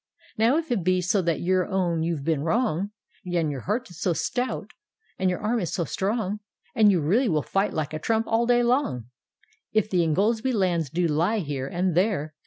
"Now 0.39 0.57
if 0.57 0.71
it 0.71 0.83
be 0.83 0.99
so 0.99 1.21
that 1.21 1.41
you 1.41 1.63
own 1.63 2.01
you've 2.01 2.23
been 2.23 2.41
wrong, 2.41 2.89
And 3.23 3.51
your 3.51 3.59
heart 3.59 3.87
is 3.91 3.99
so 4.01 4.13
stout 4.13 4.71
and 5.19 5.29
your 5.29 5.37
arm 5.37 5.59
is 5.59 5.71
so 5.75 5.83
strong. 5.85 6.39
And 6.73 6.89
you 6.91 6.99
really 7.01 7.29
will 7.29 7.43
fight 7.43 7.71
like 7.71 7.93
a 7.93 7.99
trump 7.99 8.25
all 8.25 8.47
day 8.47 8.63
long;— 8.63 9.09
If 9.73 9.91
the 9.91 10.01
Ingoldsby 10.03 10.53
lands 10.53 10.89
do 10.89 11.05
lie 11.05 11.37
here 11.37 11.67
and 11.67 11.93
there. 11.93 12.33